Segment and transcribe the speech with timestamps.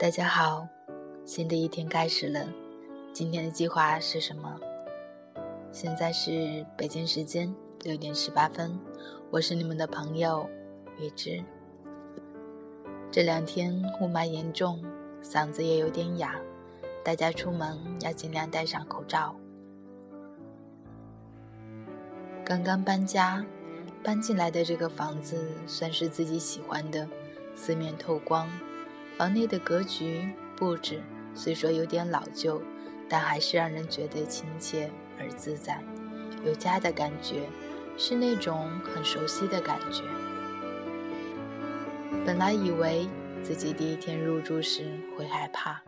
[0.00, 0.66] 大家好，
[1.26, 2.48] 新的一天开始了。
[3.12, 4.58] 今天的计划是什么？
[5.70, 8.80] 现在是北京时间六点十八分，
[9.30, 10.48] 我是你们的朋友
[10.98, 11.44] 雨之。
[13.12, 14.82] 这两天雾霾严重，
[15.22, 16.40] 嗓子也有点哑，
[17.04, 19.36] 大家出门要尽量戴上口罩。
[22.42, 23.44] 刚刚搬家，
[24.02, 27.06] 搬进来的这个房子算是自己喜欢的，
[27.54, 28.48] 四面透光，
[29.16, 31.02] 房内的格局布置
[31.34, 32.60] 虽说有点老旧，
[33.08, 35.82] 但还是让人觉得亲切而自在，
[36.44, 37.48] 有家的感觉，
[37.98, 40.02] 是那种很熟悉的感觉。
[42.24, 43.08] 本来以为
[43.42, 45.82] 自己第一天入住时会害怕，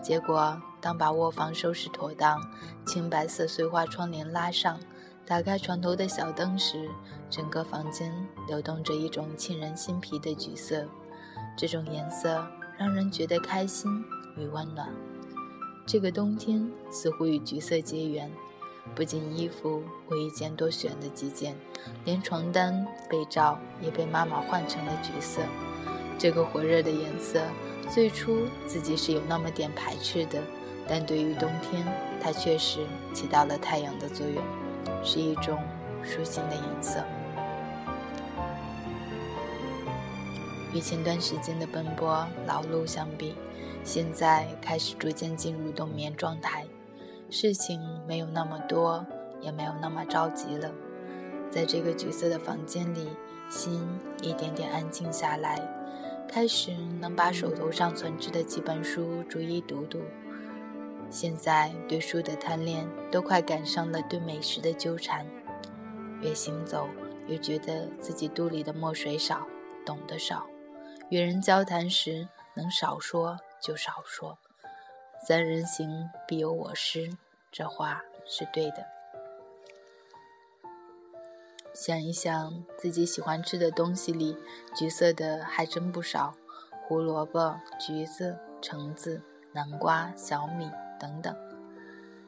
[0.00, 2.40] 结果当把卧房收拾妥当，
[2.86, 4.78] 青白色碎花窗帘拉上，
[5.26, 6.88] 打开床头的小灯时，
[7.28, 8.12] 整个房间
[8.46, 10.86] 流动着一种沁人心脾的橘色。
[11.56, 12.46] 这种颜色
[12.78, 14.04] 让人觉得开心
[14.36, 14.88] 与温暖。
[15.86, 18.30] 这个冬天似乎与橘色结缘，
[18.94, 21.56] 不仅衣服无意间多选了几件，
[22.04, 25.42] 连床单、被罩也被妈妈换成了橘色。
[26.16, 27.42] 这个火热的颜色，
[27.88, 30.40] 最初自己是有那么点排斥的，
[30.86, 31.84] 但对于冬天，
[32.22, 34.42] 它确实起到了太阳的作用，
[35.02, 35.58] 是一种
[36.04, 37.02] 舒心的颜色。
[40.72, 43.34] 与前段时间的奔波劳碌相比，
[43.82, 46.64] 现在开始逐渐进入冬眠状态，
[47.28, 49.04] 事情没有那么多，
[49.40, 50.70] 也没有那么着急了。
[51.50, 53.08] 在这个橘色的房间里，
[53.48, 53.84] 心
[54.22, 55.60] 一点点安静下来。
[56.28, 59.98] 开始能把手头上存着的几本书逐一读读，
[61.10, 65.26] 现在对书的贪恋都快赶上了对美食的纠缠。
[66.20, 66.86] 越行走，
[67.26, 69.44] 越觉得自己肚里的墨水少，
[69.84, 70.46] 懂得少。
[71.10, 74.38] 与人交谈时，能少说就少说。
[75.26, 77.10] 三人行，必有我师，
[77.50, 78.86] 这话是对的。
[81.74, 84.36] 想一想，自己喜欢吃的东西里，
[84.76, 86.32] 橘色的还真不少，
[86.86, 89.20] 胡萝卜、橘子、橙子、
[89.52, 91.36] 南瓜、小米等等。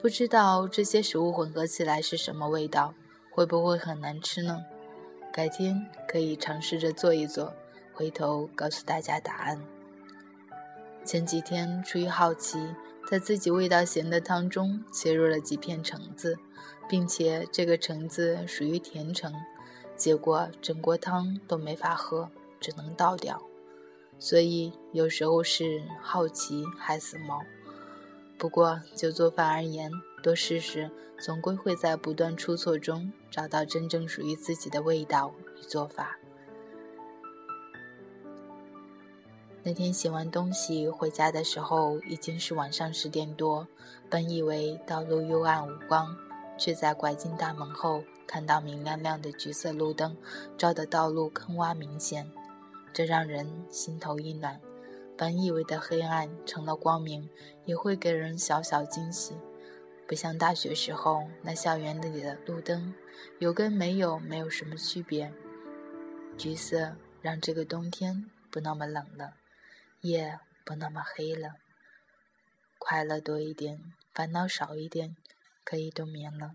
[0.00, 2.94] 不知道这些食物混合起来是什么味道，
[3.32, 4.64] 会不会很难吃呢？
[5.32, 7.52] 改天可以尝试着做一做，
[7.98, 9.60] 回头告诉大家答案。
[11.04, 12.72] 前几天出于好奇。
[13.10, 16.36] 在自己味道咸的汤中切入了几片橙子，
[16.90, 19.32] 并且这个橙子属于甜橙，
[19.96, 22.28] 结果整锅汤都没法喝，
[22.60, 23.42] 只能倒掉。
[24.18, 27.40] 所以有时候是好奇害死猫。
[28.36, 29.90] 不过就做饭而言，
[30.22, 36.18] 多试试，总归会在不断出错中找到真正属于自己的味道与做法。
[39.68, 43.68] 那天洗完东西回家的时候，已经是晚上十点多。
[44.08, 46.16] 本以为道路幽暗无光，
[46.56, 50.16] 却在拐进大门后，看到明亮亮的橘色路灯，
[50.56, 52.32] 照得道路坑洼明显，
[52.94, 54.58] 这让人心头一暖。
[55.18, 57.28] 本以为的黑暗成了光明，
[57.66, 59.36] 也会给人小小惊喜。
[60.06, 62.94] 不像大学时候那校园里的路灯，
[63.38, 65.30] 有跟没有没有什么区别。
[66.38, 69.34] 橘色让这个冬天不那么冷了。
[70.02, 71.56] 夜不那么黑了，
[72.78, 75.16] 快乐多一点，烦恼少一点，
[75.64, 76.52] 可以冬眠了。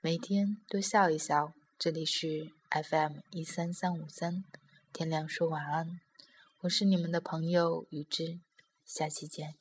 [0.00, 1.52] 每天多笑一笑。
[1.78, 4.44] 这里是 FM 一三三五三，
[4.92, 6.00] 天亮说晚安。
[6.60, 8.40] 我是你们的朋友雨之，
[8.86, 9.54] 下期见。